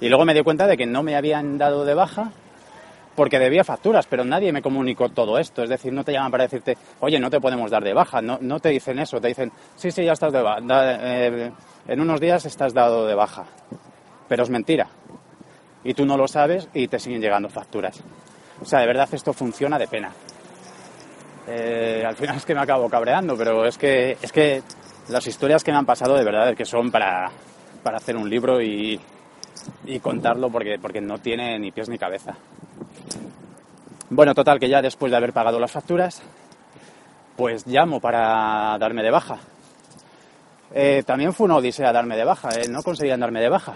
Y 0.00 0.08
luego 0.08 0.24
me 0.24 0.34
di 0.34 0.42
cuenta 0.42 0.66
de 0.66 0.76
que 0.76 0.86
no 0.86 1.02
me 1.02 1.16
habían 1.16 1.56
dado 1.56 1.84
de 1.84 1.94
baja 1.94 2.30
porque 3.14 3.38
debía 3.38 3.64
facturas, 3.64 4.06
pero 4.06 4.24
nadie 4.24 4.52
me 4.52 4.60
comunicó 4.60 5.08
todo 5.08 5.38
esto. 5.38 5.62
Es 5.62 5.70
decir, 5.70 5.92
no 5.92 6.04
te 6.04 6.12
llaman 6.12 6.30
para 6.30 6.44
decirte, 6.44 6.76
oye, 7.00 7.18
no 7.18 7.30
te 7.30 7.40
podemos 7.40 7.70
dar 7.70 7.82
de 7.82 7.94
baja. 7.94 8.20
No, 8.20 8.38
no 8.40 8.58
te 8.60 8.70
dicen 8.70 8.98
eso, 8.98 9.20
te 9.20 9.28
dicen, 9.28 9.52
sí, 9.76 9.90
sí, 9.90 10.04
ya 10.04 10.12
estás 10.12 10.32
de 10.32 10.42
baja. 10.42 10.60
Eh, 10.60 11.52
en 11.88 12.00
unos 12.00 12.20
días 12.20 12.44
estás 12.44 12.74
dado 12.74 13.06
de 13.06 13.14
baja. 13.14 13.44
Pero 14.28 14.42
es 14.42 14.50
mentira. 14.50 14.88
Y 15.84 15.94
tú 15.94 16.04
no 16.04 16.16
lo 16.16 16.26
sabes 16.26 16.68
y 16.74 16.88
te 16.88 16.98
siguen 16.98 17.20
llegando 17.20 17.48
facturas. 17.48 18.02
O 18.60 18.64
sea, 18.64 18.80
de 18.80 18.86
verdad 18.86 19.08
esto 19.12 19.32
funciona 19.32 19.78
de 19.78 19.86
pena. 19.86 20.10
Eh, 21.46 22.02
al 22.06 22.16
final 22.16 22.36
es 22.36 22.44
que 22.44 22.54
me 22.54 22.60
acabo 22.60 22.88
cabreando, 22.88 23.36
pero 23.36 23.66
es 23.66 23.76
que, 23.76 24.16
es 24.20 24.32
que 24.32 24.62
las 25.08 25.26
historias 25.26 25.62
que 25.62 25.72
me 25.72 25.78
han 25.78 25.86
pasado 25.86 26.16
de 26.16 26.24
verdad 26.24 26.50
es 26.50 26.56
que 26.56 26.64
son 26.64 26.90
para, 26.90 27.30
para 27.82 27.98
hacer 27.98 28.16
un 28.16 28.28
libro 28.28 28.62
y, 28.62 29.00
y 29.84 30.00
contarlo 30.00 30.50
porque, 30.50 30.78
porque 30.80 31.00
no 31.00 31.18
tiene 31.18 31.58
ni 31.58 31.70
pies 31.70 31.88
ni 31.88 31.98
cabeza. 31.98 32.34
Bueno, 34.10 34.34
total, 34.34 34.60
que 34.60 34.68
ya 34.68 34.82
después 34.82 35.10
de 35.10 35.16
haber 35.16 35.32
pagado 35.32 35.58
las 35.58 35.72
facturas, 35.72 36.22
pues 37.36 37.66
llamo 37.66 38.00
para 38.00 38.76
darme 38.78 39.02
de 39.02 39.10
baja. 39.10 39.38
Eh, 40.72 41.02
también 41.06 41.32
fue 41.32 41.46
una 41.46 41.56
odisea 41.56 41.92
darme 41.92 42.16
de 42.16 42.24
baja, 42.24 42.48
eh, 42.50 42.68
no 42.68 42.82
conseguían 42.82 43.20
darme 43.20 43.40
de 43.40 43.48
baja. 43.48 43.74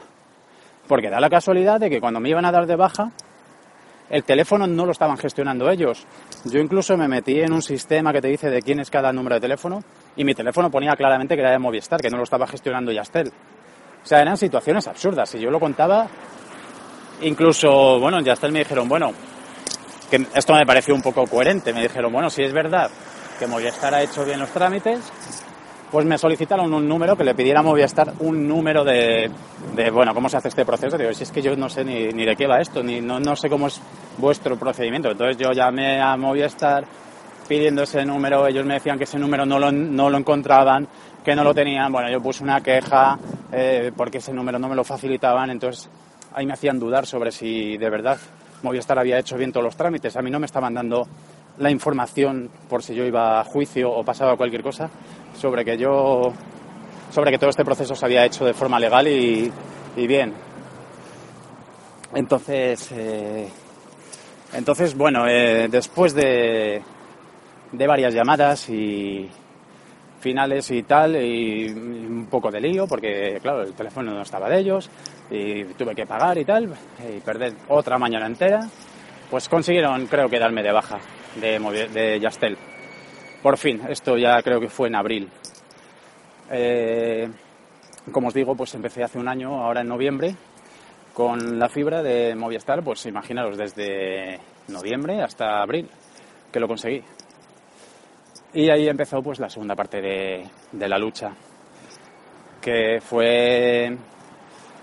Porque 0.87 1.11
da 1.11 1.20
la 1.20 1.30
casualidad 1.30 1.80
de 1.80 1.90
que 1.90 2.00
cuando 2.00 2.20
me 2.20 2.28
iban 2.28 2.44
a 2.44 2.52
dar 2.52 2.66
de 2.66 2.76
baja, 2.76 3.11
el 4.10 4.24
teléfono 4.24 4.66
no 4.66 4.86
lo 4.86 4.92
estaban 4.92 5.18
gestionando 5.18 5.68
ellos. 5.70 6.06
Yo 6.44 6.60
incluso 6.60 6.96
me 6.96 7.08
metí 7.08 7.40
en 7.40 7.52
un 7.52 7.62
sistema 7.62 8.12
que 8.12 8.20
te 8.20 8.28
dice 8.28 8.50
de 8.50 8.62
quién 8.62 8.80
es 8.80 8.90
cada 8.90 9.12
número 9.12 9.34
de 9.34 9.40
teléfono 9.40 9.82
y 10.16 10.24
mi 10.24 10.34
teléfono 10.34 10.70
ponía 10.70 10.96
claramente 10.96 11.34
que 11.34 11.42
era 11.42 11.50
de 11.50 11.58
Movistar, 11.58 12.00
que 12.00 12.10
no 12.10 12.16
lo 12.16 12.24
estaba 12.24 12.46
gestionando 12.46 12.90
Yastel. 12.90 13.28
O 14.02 14.06
sea, 14.06 14.22
eran 14.22 14.36
situaciones 14.36 14.86
absurdas. 14.88 15.34
Y 15.34 15.40
yo 15.40 15.50
lo 15.50 15.60
contaba, 15.60 16.06
incluso, 17.22 17.98
bueno, 18.00 18.18
en 18.18 18.24
Yastel 18.24 18.52
me 18.52 18.60
dijeron, 18.60 18.88
bueno, 18.88 19.12
que 20.10 20.26
esto 20.34 20.54
me 20.54 20.64
pareció 20.64 20.94
un 20.94 21.02
poco 21.02 21.26
coherente. 21.26 21.72
Me 21.72 21.82
dijeron, 21.82 22.12
bueno, 22.12 22.30
si 22.30 22.42
es 22.42 22.52
verdad 22.52 22.90
que 23.38 23.46
Movistar 23.46 23.94
ha 23.94 24.02
hecho 24.02 24.24
bien 24.24 24.40
los 24.40 24.50
trámites, 24.50 25.00
pues 25.90 26.04
me 26.04 26.18
solicitaron 26.18 26.73
un 26.73 26.87
número 26.87 27.16
que 27.16 27.25
le 27.25 27.35
pidiera 27.35 27.61
a 27.61 27.62
Movistar 27.62 28.12
un 28.21 28.47
número 28.47 28.85
de, 28.85 29.30
bueno, 29.92 30.14
cómo 30.14 30.28
se 30.28 30.37
hace 30.37 30.49
este 30.49 30.64
proceso. 30.64 30.99
Digo, 30.99 31.12
si 31.12 31.23
es 31.23 31.33
que 31.33 31.42
yo 31.42 31.57
no 31.57 31.68
sé 31.68 31.85
ni, 31.85 32.09
ni 32.09 32.25
de 32.25 32.37
qué 32.37 32.47
va 32.47 32.61
esto, 32.61 32.83
ni 32.83 33.00
no, 33.00 33.18
no, 33.18 33.37
sé 33.37 33.49
cómo 33.49 33.68
es 33.68 33.80
vuestro 34.18 34.59
procedimiento. 34.59 35.11
Entonces 35.11 35.38
yo 35.38 35.52
llamé 35.52 36.00
a 36.00 36.16
Movistar 36.16 36.85
pidiendo 37.49 37.83
ese 37.83 38.04
número, 38.04 38.47
ellos 38.47 38.66
me 38.66 38.75
decían 38.75 38.99
que 38.99 39.04
ese 39.04 39.18
número 39.18 39.47
no 39.47 39.59
lo, 39.59 39.73
no 39.73 40.11
lo 40.11 40.18
encontraban, 40.18 40.87
que 41.25 41.35
no 41.35 41.42
lo 41.42 41.54
tenían. 41.54 41.90
Bueno, 41.90 42.11
yo 42.11 42.21
puse 42.21 42.45
una 42.45 42.61
queja 42.61 43.18
eh, 43.50 43.90
porque 43.97 44.18
ese 44.18 44.33
número 44.33 44.59
no 44.59 44.68
me 44.68 44.76
lo 44.76 44.85
facilitaban, 44.85 45.50
entonces 45.50 45.88
ahí 46.35 46.45
me 46.45 46.52
hacían 46.52 46.78
dudar 46.78 47.07
sobre 47.07 47.33
si 47.33 47.78
de 47.78 47.88
verdad 47.88 48.18
Movistar 48.62 48.99
había 48.99 49.18
hecho 49.18 49.38
bien 49.38 49.52
todos 49.52 49.64
los 49.64 49.76
trámites. 49.76 50.16
A 50.16 50.23
mí 50.23 50.30
no 50.30 50.38
me 50.38 50.47
estaban 50.47 50.75
dando 50.75 51.07
la 51.59 51.71
información 51.71 52.50
por 52.68 52.83
si 52.83 52.95
yo 52.95 53.04
iba 53.04 53.40
a 53.40 53.45
juicio 53.45 53.90
o 53.90 54.04
pasaba 54.04 54.37
cualquier 54.37 54.62
cosa 54.62 54.90
sobre 55.38 55.64
que 55.64 55.76
yo 55.78 56.33
sobre 57.11 57.30
que 57.30 57.38
todo 57.38 57.50
este 57.50 57.64
proceso 57.64 57.95
se 57.95 58.04
había 58.04 58.25
hecho 58.25 58.45
de 58.45 58.52
forma 58.52 58.78
legal 58.78 59.07
y, 59.09 59.50
y 59.97 60.07
bien 60.07 60.35
entonces 62.14 62.90
eh, 62.92 63.49
entonces 64.52 64.97
bueno 64.97 65.26
eh, 65.26 65.68
después 65.71 66.14
de, 66.14 66.83
de 67.73 67.87
varias 67.87 68.12
llamadas 68.12 68.68
y 68.68 69.28
finales 70.21 70.71
y 70.73 70.83
tal 70.83 71.16
y 71.16 71.68
un 71.71 72.26
poco 72.28 72.50
de 72.50 72.61
lío 72.61 72.87
porque 72.87 73.38
claro 73.40 73.62
el 73.62 73.73
teléfono 73.75 74.12
no 74.12 74.23
estaba 74.23 74.49
de 74.49 74.59
ellos 74.59 74.90
y 75.30 75.64
tuve 75.64 75.95
que 75.95 76.07
pagar 76.07 76.37
y 76.38 76.45
tal 76.45 76.75
y 77.09 77.21
perder 77.21 77.54
otra 77.68 77.97
mañana 77.99 78.26
entera 78.26 78.61
pues 79.30 79.49
consiguieron 79.49 80.07
creo 80.07 80.28
que 80.28 80.38
darme 80.38 80.62
de 80.62 80.73
baja 80.73 80.99
de, 81.40 81.88
de 81.92 82.21
Yastel. 82.21 82.57
Por 83.42 83.57
fin, 83.57 83.83
esto 83.88 84.16
ya 84.16 84.42
creo 84.42 84.61
que 84.61 84.68
fue 84.68 84.88
en 84.88 84.97
abril. 84.97 85.28
Eh, 86.50 87.28
como 88.11 88.28
os 88.28 88.35
digo, 88.35 88.57
pues 88.57 88.75
empecé 88.75 89.04
hace 89.04 89.18
un 89.18 89.28
año, 89.28 89.62
ahora 89.62 89.83
en 89.83 89.88
noviembre, 89.88 90.35
con 91.14 91.59
la 91.59 91.68
fibra 91.68 92.02
de 92.02 92.35
Movistar, 92.35 92.83
pues 92.83 93.07
imaginaros, 93.07 93.57
desde 93.57 94.40
noviembre 94.68 95.23
hasta 95.23 95.62
abril, 95.62 95.88
que 96.50 96.59
lo 96.59 96.66
conseguí. 96.66 97.02
Y 98.54 98.71
ahí 98.71 98.88
empezó 98.88 99.23
pues 99.23 99.38
la 99.38 99.50
segunda 99.50 99.76
parte 99.76 100.00
de, 100.00 100.88
la 100.88 100.99
lucha, 100.99 101.33
que 102.61 103.00
fue 103.00 103.97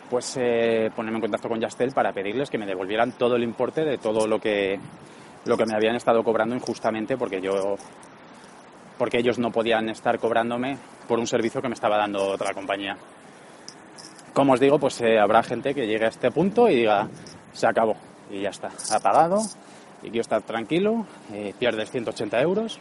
pues 0.09 0.37
eh, 0.39 0.91
ponerme 0.95 1.17
en 1.17 1.23
contacto 1.23 1.49
con 1.49 1.59
Yastel 1.59 1.91
para 1.91 2.13
pedirles 2.13 2.51
que 2.51 2.59
me 2.59 2.67
devolvieran 2.67 3.13
todo 3.13 3.35
el 3.35 3.43
importe 3.43 3.83
de 3.83 3.97
todo 3.97 4.27
lo 4.27 4.39
que 4.39 4.79
lo 5.45 5.57
que 5.57 5.65
me 5.65 5.75
habían 5.75 5.95
estado 5.95 6.23
cobrando 6.23 6.55
injustamente 6.55 7.17
porque 7.17 7.41
yo 7.41 7.75
porque 8.97 9.19
ellos 9.19 9.39
no 9.39 9.51
podían 9.51 9.89
estar 9.89 10.19
cobrándome 10.19 10.77
por 11.07 11.19
un 11.19 11.27
servicio 11.27 11.61
que 11.61 11.67
me 11.67 11.73
estaba 11.73 11.97
dando 11.97 12.27
otra 12.27 12.53
compañía. 12.53 12.97
Como 14.33 14.53
os 14.53 14.59
digo, 14.59 14.79
pues 14.79 14.99
eh, 15.01 15.19
habrá 15.19 15.43
gente 15.43 15.73
que 15.73 15.87
llegue 15.87 16.05
a 16.05 16.09
este 16.09 16.31
punto 16.31 16.69
y 16.69 16.75
diga, 16.75 17.07
se 17.53 17.67
acabó 17.67 17.95
y 18.29 18.41
ya 18.41 18.49
está, 18.49 18.71
ha 18.91 18.99
pagado 18.99 19.41
y 20.01 20.09
quiero 20.09 20.21
estar 20.21 20.41
tranquilo, 20.41 21.05
eh, 21.33 21.53
pierdes 21.57 21.89
180 21.91 22.41
euros, 22.41 22.79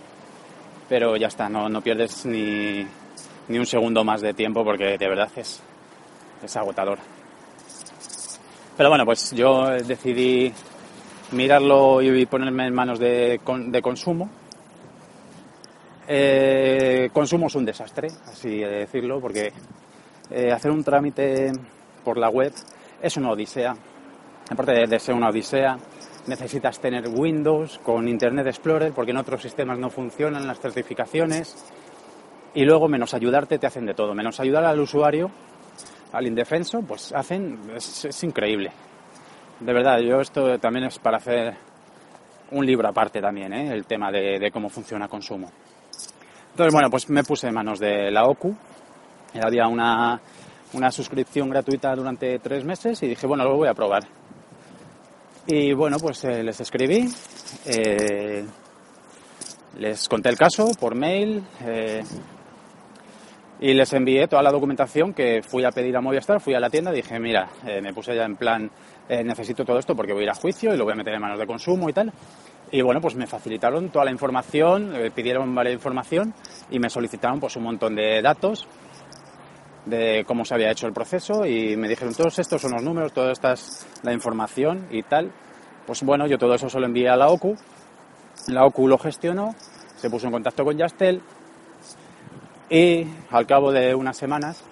pero 0.88 1.16
ya 1.16 1.28
está, 1.28 1.48
no, 1.48 1.68
no 1.68 1.80
pierdes 1.80 2.26
ni, 2.26 2.86
ni 3.48 3.58
un 3.58 3.66
segundo 3.66 4.04
más 4.04 4.20
de 4.20 4.34
tiempo 4.34 4.64
porque 4.64 4.98
de 4.98 5.08
verdad 5.08 5.30
es, 5.36 5.62
es 6.42 6.56
agotador. 6.56 6.98
Pero 8.76 8.88
bueno, 8.88 9.04
pues 9.04 9.30
yo 9.30 9.68
decidí 9.68 10.52
mirarlo 11.30 12.02
y 12.02 12.26
ponerme 12.26 12.66
en 12.66 12.74
manos 12.74 12.98
de, 12.98 13.40
de 13.66 13.82
consumo. 13.82 14.28
Eh, 16.06 17.08
consumo 17.12 17.46
es 17.46 17.54
un 17.54 17.64
desastre, 17.64 18.08
así 18.26 18.58
de 18.58 18.80
decirlo, 18.80 19.20
porque 19.20 19.52
eh, 20.30 20.52
hacer 20.52 20.70
un 20.70 20.84
trámite 20.84 21.52
por 22.04 22.18
la 22.18 22.28
web 22.28 22.52
es 23.00 23.16
una 23.16 23.30
odisea. 23.30 23.74
Aparte 24.50 24.86
de, 24.86 24.98
ser 24.98 25.14
una 25.14 25.30
odisea, 25.30 25.78
necesitas 26.26 26.78
tener 26.78 27.08
Windows 27.08 27.78
con 27.82 28.08
Internet 28.08 28.46
Explorer, 28.46 28.92
porque 28.92 29.12
en 29.12 29.16
otros 29.16 29.42
sistemas 29.42 29.78
no 29.78 29.90
funcionan 29.90 30.46
las 30.46 30.60
certificaciones. 30.60 31.64
Y 32.54 32.64
luego, 32.64 32.88
menos 32.88 33.14
ayudarte, 33.14 33.58
te 33.58 33.66
hacen 33.66 33.86
de 33.86 33.94
todo. 33.94 34.14
Menos 34.14 34.38
ayudar 34.40 34.64
al 34.64 34.78
usuario, 34.78 35.30
al 36.12 36.26
indefenso, 36.26 36.82
pues 36.82 37.12
hacen, 37.12 37.58
es, 37.74 38.22
increíble. 38.22 38.70
De 39.60 39.72
verdad, 39.72 39.98
yo 39.98 40.20
esto 40.20 40.58
también 40.58 40.86
es 40.86 40.98
para 40.98 41.16
hacer 41.16 41.54
un 42.52 42.64
libro 42.64 42.88
aparte 42.88 43.20
también, 43.20 43.52
¿eh? 43.52 43.72
el 43.72 43.86
tema 43.86 44.12
de, 44.12 44.50
cómo 44.52 44.68
funciona 44.68 45.08
consumo. 45.08 45.50
Entonces, 46.54 46.72
bueno, 46.72 46.88
pues 46.88 47.10
me 47.10 47.24
puse 47.24 47.48
en 47.48 47.54
manos 47.54 47.80
de 47.80 48.12
la 48.12 48.26
OCU. 48.26 48.54
Había 49.42 49.66
una, 49.66 50.20
una 50.72 50.92
suscripción 50.92 51.50
gratuita 51.50 51.92
durante 51.96 52.38
tres 52.38 52.64
meses 52.64 53.02
y 53.02 53.08
dije, 53.08 53.26
bueno, 53.26 53.42
lo 53.42 53.56
voy 53.56 53.66
a 53.66 53.74
probar. 53.74 54.04
Y 55.48 55.72
bueno, 55.72 55.96
pues 55.98 56.22
eh, 56.22 56.44
les 56.44 56.60
escribí, 56.60 57.08
eh, 57.66 58.46
les 59.78 60.08
conté 60.08 60.28
el 60.28 60.38
caso 60.38 60.68
por 60.78 60.94
mail 60.94 61.42
y 63.60 63.72
les 63.72 63.92
envié 63.92 64.26
toda 64.28 64.42
la 64.42 64.50
documentación 64.50 65.14
que 65.14 65.42
fui 65.42 65.64
a 65.64 65.70
pedir 65.70 65.96
a 65.96 66.00
Movistar, 66.00 66.40
fui 66.40 66.54
a 66.54 66.60
la 66.60 66.70
tienda, 66.70 66.90
dije, 66.90 67.18
mira, 67.18 67.48
eh, 67.66 67.80
me 67.80 67.94
puse 67.94 68.14
ya 68.14 68.24
en 68.24 68.36
plan, 68.36 68.70
eh, 69.08 69.22
necesito 69.22 69.64
todo 69.64 69.78
esto 69.78 69.94
porque 69.94 70.12
voy 70.12 70.22
a 70.22 70.24
ir 70.24 70.30
a 70.30 70.34
juicio 70.34 70.74
y 70.74 70.76
lo 70.76 70.84
voy 70.84 70.92
a 70.92 70.96
meter 70.96 71.14
en 71.14 71.20
manos 71.20 71.38
de 71.38 71.46
consumo 71.46 71.88
y 71.88 71.92
tal. 71.92 72.12
Y 72.70 72.82
bueno, 72.82 73.00
pues 73.00 73.14
me 73.14 73.26
facilitaron 73.26 73.90
toda 73.90 74.04
la 74.04 74.10
información, 74.10 74.94
eh, 74.96 75.10
pidieron 75.10 75.54
varias 75.54 75.74
información 75.74 76.34
y 76.70 76.78
me 76.78 76.90
solicitaron 76.90 77.38
pues 77.38 77.56
un 77.56 77.62
montón 77.62 77.94
de 77.94 78.20
datos 78.20 78.66
de 79.86 80.24
cómo 80.26 80.44
se 80.44 80.54
había 80.54 80.70
hecho 80.70 80.86
el 80.86 80.92
proceso 80.92 81.46
y 81.46 81.76
me 81.76 81.88
dijeron 81.88 82.14
todos 82.14 82.38
estos 82.38 82.62
son 82.62 82.72
los 82.72 82.82
números, 82.82 83.12
toda 83.12 83.32
esta 83.32 83.52
es 83.52 83.86
la 84.02 84.12
información 84.12 84.86
y 84.90 85.02
tal. 85.02 85.30
Pues 85.86 86.02
bueno, 86.02 86.26
yo 86.26 86.38
todo 86.38 86.54
eso 86.54 86.68
se 86.68 86.80
lo 86.80 86.86
envié 86.86 87.08
a 87.08 87.16
la 87.16 87.28
OCU, 87.28 87.56
la 88.48 88.64
OCU 88.64 88.88
lo 88.88 88.98
gestionó, 88.98 89.54
se 89.96 90.08
puso 90.08 90.26
en 90.26 90.32
contacto 90.32 90.64
con 90.64 90.76
Yastel 90.76 91.20
y 92.70 93.06
al 93.30 93.46
cabo 93.46 93.70
de 93.70 93.94
unas 93.94 94.16
semanas, 94.16 94.62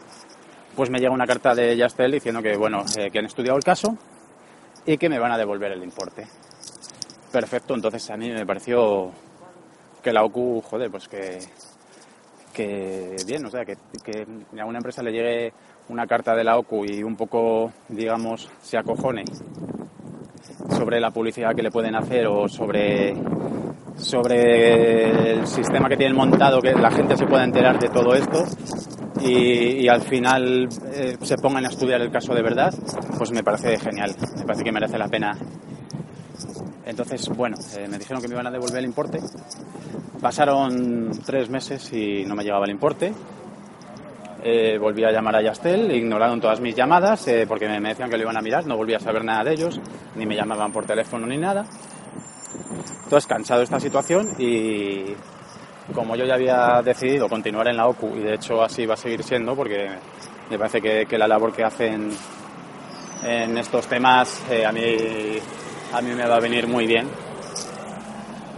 pues 0.74 0.88
me 0.88 0.98
llega 0.98 1.12
una 1.12 1.26
carta 1.26 1.54
de 1.54 1.76
Yastel 1.76 2.12
diciendo 2.12 2.42
que, 2.42 2.56
bueno, 2.56 2.84
eh, 2.96 3.10
que 3.10 3.18
han 3.18 3.26
estudiado 3.26 3.58
el 3.58 3.64
caso 3.64 3.96
y 4.86 4.96
que 4.96 5.08
me 5.10 5.18
van 5.18 5.32
a 5.32 5.38
devolver 5.38 5.72
el 5.72 5.82
importe. 5.82 6.26
Perfecto, 7.32 7.74
entonces 7.74 8.10
a 8.10 8.16
mí 8.18 8.30
me 8.30 8.44
pareció 8.44 9.10
que 10.02 10.12
la 10.12 10.22
OCU, 10.22 10.60
joder, 10.60 10.90
pues 10.90 11.08
que, 11.08 11.38
que 12.52 13.16
bien, 13.26 13.46
o 13.46 13.50
sea, 13.50 13.64
que, 13.64 13.76
a 14.60 14.66
una 14.66 14.78
empresa 14.78 15.02
le 15.02 15.12
llegue 15.12 15.52
una 15.88 16.06
carta 16.06 16.34
de 16.34 16.44
la 16.44 16.58
OCU 16.58 16.84
y 16.84 17.02
un 17.02 17.16
poco, 17.16 17.72
digamos, 17.88 18.50
se 18.60 18.76
acojone 18.76 19.24
sobre 20.76 21.00
la 21.00 21.10
publicidad 21.10 21.54
que 21.54 21.62
le 21.62 21.70
pueden 21.70 21.94
hacer 21.94 22.26
o 22.26 22.48
sobre 22.48 23.14
sobre 23.96 25.32
el 25.32 25.46
sistema 25.46 25.88
que 25.88 25.96
tienen 25.96 26.16
montado, 26.16 26.60
que 26.60 26.72
la 26.72 26.90
gente 26.90 27.16
se 27.16 27.26
pueda 27.26 27.44
enterar 27.44 27.78
de 27.78 27.88
todo 27.88 28.14
esto 28.14 28.44
y, 29.24 29.88
al 29.88 30.02
final 30.02 30.68
eh, 30.92 31.16
se 31.22 31.36
pongan 31.36 31.64
a 31.64 31.68
estudiar 31.68 32.00
el 32.00 32.10
caso 32.10 32.34
de 32.34 32.42
verdad, 32.42 32.74
pues 33.16 33.30
me 33.30 33.42
parece 33.42 33.78
genial, 33.78 34.14
me 34.36 34.44
parece 34.44 34.64
que 34.64 34.72
merece 34.72 34.98
la 34.98 35.08
pena. 35.08 35.36
Entonces, 36.84 37.28
bueno, 37.28 37.56
eh, 37.76 37.86
me 37.88 37.98
dijeron 37.98 38.20
que 38.20 38.28
me 38.28 38.34
iban 38.34 38.46
a 38.46 38.50
devolver 38.50 38.78
el 38.78 38.84
importe. 38.84 39.20
Pasaron 40.20 41.10
tres 41.24 41.48
meses 41.48 41.92
y 41.92 42.24
no 42.24 42.34
me 42.34 42.42
llegaba 42.42 42.64
el 42.64 42.70
importe. 42.70 43.12
Eh, 44.44 44.76
volví 44.78 45.04
a 45.04 45.12
llamar 45.12 45.36
a 45.36 45.42
Yastel, 45.42 45.94
ignoraron 45.94 46.40
todas 46.40 46.60
mis 46.60 46.74
llamadas 46.74 47.26
porque 47.46 47.68
me, 47.68 47.80
decían 47.80 48.10
que 48.10 48.16
lo 48.16 48.24
iban 48.24 48.36
a 48.36 48.42
mirar, 48.42 48.66
no 48.66 48.76
volví 48.76 48.92
a 48.92 48.98
saber 48.98 49.24
nada 49.24 49.44
de 49.44 49.52
ellos, 49.52 49.80
ni 50.16 50.26
me 50.26 50.34
llamaban 50.34 50.72
por 50.72 50.84
teléfono 50.84 51.26
ni 51.26 51.36
nada. 51.36 51.64
Entonces, 53.04 53.28
cansado 53.28 53.60
de 53.60 53.64
esta 53.64 53.78
situación 53.78 54.30
y 54.38 55.14
como 55.94 56.16
yo 56.16 56.24
ya 56.24 56.34
había 56.34 56.82
decidido 56.82 57.28
continuar 57.28 57.68
en 57.68 57.76
la 57.76 57.86
OCU 57.86 58.16
y 58.16 58.20
de 58.20 58.34
hecho 58.34 58.62
así 58.62 58.86
va 58.86 58.94
a 58.94 58.96
seguir 58.96 59.22
siendo 59.22 59.54
porque 59.54 59.90
me 60.50 60.58
parece 60.58 60.80
que, 60.80 61.18
la 61.18 61.28
labor 61.28 61.52
que 61.52 61.64
hacen 61.64 62.10
en 63.24 63.58
estos 63.58 63.86
temas 63.86 64.42
eh, 64.50 64.64
a, 64.64 64.72
mí, 64.72 64.80
a 65.92 66.00
mí 66.00 66.14
me 66.14 66.26
va 66.26 66.36
a 66.36 66.40
venir 66.40 66.66
muy 66.66 66.86
bien. 66.86 67.08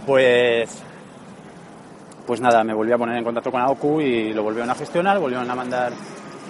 Pues, 0.05 0.83
pues 2.25 2.39
nada, 2.39 2.63
me 2.63 2.73
volví 2.73 2.91
a 2.91 2.97
poner 2.97 3.17
en 3.17 3.23
contacto 3.23 3.51
con 3.51 3.61
la 3.61 3.69
OCU 3.69 4.01
y 4.01 4.33
lo 4.33 4.43
volvieron 4.43 4.69
a 4.69 4.75
gestionar, 4.75 5.19
volvieron 5.19 5.49
a 5.49 5.55
mandar 5.55 5.91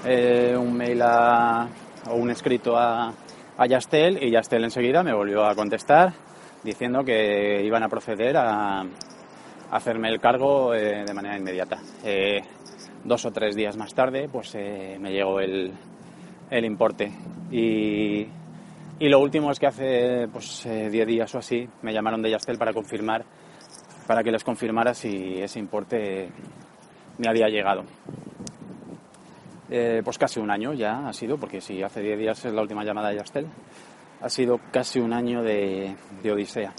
eh, 0.06 0.56
un 0.58 0.75
mail 0.75 1.01
o 1.01 2.15
un 2.15 2.30
escrito 2.30 2.77
a, 2.77 3.12
a 3.58 3.65
Yastel 3.65 4.22
y 4.22 4.32
Yastel 4.32 4.63
enseguida 4.63 5.01
me 5.04 5.13
volvió 5.13 5.46
a 5.46 5.56
contestar 5.56 6.13
diciendo 6.63 7.04
que 7.04 7.63
iban 7.63 7.84
a 7.84 7.89
proceder 7.89 8.38
a, 8.38 8.86
hacerme 9.72 10.10
el 10.10 10.20
cargo 10.20 10.74
eh, 10.75 11.04
de 11.06 11.13
manera 11.13 11.38
inmediata. 11.38 11.80
Eh, 12.04 12.42
dos 13.04 13.25
o 13.25 13.32
tres 13.32 13.56
días 13.56 13.75
más 13.77 13.94
tarde, 13.94 14.30
pues 14.32 14.54
me 14.56 15.12
llegó 15.12 15.39
el, 15.39 15.72
el 16.50 16.65
importe. 16.65 17.12
Y, 17.51 18.27
y, 19.00 19.10
lo 19.10 19.20
último 19.20 19.51
es 19.51 19.60
que 19.60 19.68
hace 19.68 20.27
pues, 20.31 20.68
diez 20.92 21.08
días 21.08 21.34
o 21.36 21.40
así 21.40 21.68
me 21.81 21.94
llamaron 21.94 22.22
de 22.22 22.31
Yastel 22.31 22.58
para 22.58 22.74
confirmar, 22.74 23.25
para 24.08 24.24
que 24.24 24.31
les 24.31 24.44
confirmara 24.44 24.94
si 24.94 25.42
ese 25.42 25.60
importe 25.60 26.29
me 27.18 27.27
había 27.27 27.48
llegado. 27.48 27.84
pues 29.68 30.18
casi 30.18 30.40
un 30.40 30.51
año 30.51 30.74
ya 30.74 31.08
ha 31.08 31.14
sido, 31.14 31.38
porque 31.38 31.62
si 31.62 31.81
hace 31.81 32.01
diez 32.01 32.18
días 32.18 32.46
es 32.46 32.53
la 32.53 32.62
última 32.62 32.84
llamada 32.84 33.10
de 33.10 33.18
Yastel 33.18 33.48
ha 34.22 34.29
sido 34.29 34.60
casi 34.72 35.00
un 35.00 35.14
año 35.14 35.44
de, 35.44 35.96
odisea. 36.24 36.74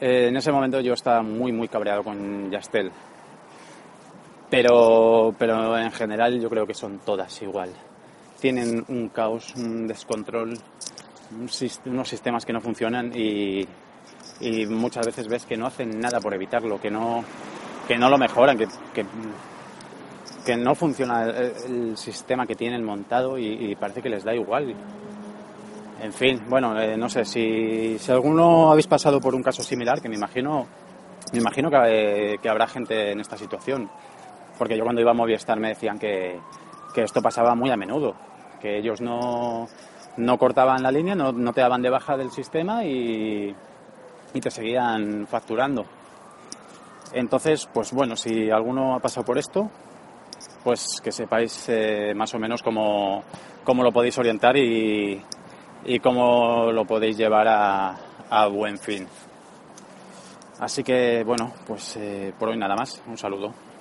Eh, 0.00 0.28
en 0.28 0.36
ese 0.36 0.52
momento 0.52 0.80
yo 0.80 0.92
estaba 0.92 1.22
muy, 1.22 1.52
muy 1.52 1.68
cabreado 1.68 2.02
con 2.02 2.50
Yastel. 2.50 2.90
Pero, 4.50 5.34
pero 5.38 5.78
en 5.78 5.90
general 5.90 6.38
yo 6.38 6.50
creo 6.50 6.66
que 6.66 6.74
son 6.74 6.98
todas 6.98 7.40
igual. 7.42 7.70
Tienen 8.44 8.84
un 8.88 9.08
caos, 9.08 9.54
un 9.56 9.86
descontrol, 9.86 10.58
unos 11.86 12.08
sistemas 12.10 12.44
que 12.44 12.52
no 12.52 12.60
funcionan 12.60 13.10
y, 13.16 13.66
muchas 14.68 15.06
veces 15.06 15.28
ves 15.28 15.46
que 15.46 15.56
no 15.56 15.64
hacen 15.64 15.98
nada 15.98 16.20
por 16.20 16.34
evitarlo, 16.34 16.78
que 16.78 16.90
no, 16.90 17.24
que 17.88 17.96
no 17.96 18.10
lo 18.10 18.18
mejoran, 18.18 18.58
que, 18.58 18.68
que, 20.44 20.56
no 20.58 20.74
funciona 20.74 21.24
el, 21.24 21.96
sistema 21.96 22.46
que 22.46 22.54
tienen 22.54 22.84
montado 22.84 23.38
y 23.38 23.74
parece 23.76 24.02
que 24.02 24.10
les 24.10 24.24
da 24.24 24.34
igual. 24.34 24.74
En 26.02 26.12
fin, 26.12 26.42
bueno, 26.46 26.78
eh, 26.78 26.98
no 26.98 27.08
sé, 27.08 27.24
si, 27.24 27.96
si 27.98 28.12
alguno 28.12 28.70
habéis 28.70 28.88
pasado 28.88 29.22
por 29.22 29.34
un 29.34 29.42
caso 29.42 29.62
similar, 29.62 30.02
que 30.02 30.10
me 30.10 30.16
imagino, 30.16 30.66
me 31.32 31.38
imagino 31.38 31.70
que, 31.70 32.36
que, 32.42 32.48
habrá 32.50 32.66
gente 32.66 33.12
en 33.12 33.20
esta 33.20 33.38
situación, 33.38 33.88
porque 34.58 34.76
yo 34.76 34.84
cuando 34.84 35.00
iba 35.00 35.12
a 35.12 35.14
Movistar 35.14 35.58
me 35.58 35.68
decían 35.68 35.98
que, 35.98 36.38
que 36.92 37.04
esto 37.04 37.22
pasaba 37.22 37.54
muy 37.54 37.70
a 37.70 37.78
menudo, 37.78 38.14
que 38.64 38.78
ellos 38.78 39.02
no, 39.02 39.68
no 40.16 40.38
cortaban 40.38 40.82
la 40.82 40.90
línea, 40.90 41.14
no, 41.14 41.32
no, 41.32 41.52
te 41.52 41.60
daban 41.60 41.82
de 41.82 41.90
baja 41.90 42.16
del 42.16 42.30
sistema 42.30 42.82
y, 42.82 43.54
y 44.32 44.40
te 44.40 44.50
seguían 44.50 45.26
facturando. 45.26 45.84
Entonces, 47.12 47.68
pues 47.74 47.92
bueno, 47.92 48.16
si 48.16 48.50
alguno 48.50 48.94
ha 48.94 49.00
pasado 49.00 49.26
por 49.26 49.36
esto, 49.36 49.70
pues 50.64 50.98
que 51.04 51.12
sepáis 51.12 51.68
eh, 51.68 52.14
más 52.16 52.32
o 52.32 52.38
menos 52.38 52.62
cómo, 52.62 53.22
cómo 53.64 53.82
lo 53.82 53.92
podéis 53.92 54.16
orientar 54.16 54.56
y, 54.56 55.22
y 55.84 55.98
cómo 55.98 56.72
lo 56.72 56.86
podéis 56.86 57.18
llevar 57.18 57.46
a, 57.46 58.46
buen 58.48 58.78
fin. 58.78 59.06
Así 60.58 60.82
que 60.82 61.22
bueno, 61.22 61.52
pues 61.66 61.98
eh, 61.98 62.32
por 62.38 62.48
hoy 62.48 62.56
nada 62.56 62.74
más. 62.74 63.02
Un 63.06 63.18
saludo. 63.18 63.73